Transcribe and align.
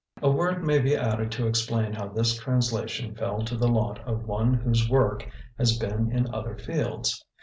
A 0.23 0.31
word 0.31 0.63
may 0.63 0.79
be 0.79 0.95
added 0.95 1.31
to 1.33 1.45
explain 1.45 1.93
how 1.93 2.07
this 2.07 2.33
translation 2.35 3.13
fell 3.13 3.43
to 3.43 3.55
the 3.55 3.67
lot 3.67 3.99
of 3.99 4.25
one 4.25 4.55
whose 4.55 4.89
work 4.89 5.29
has 5.59 5.77
been 5.77 6.11
in 6.11 6.33
other 6.33 6.57
fields. 6.57 7.23